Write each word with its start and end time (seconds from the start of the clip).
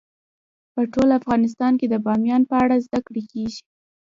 په 0.73 0.81
ټول 0.93 1.09
افغانستان 1.19 1.73
کې 1.79 1.87
د 1.89 1.95
بامیان 2.05 2.41
په 2.49 2.55
اړه 2.63 2.75
زده 2.85 2.99
کړه 3.07 3.21
کېږي. 3.31 3.61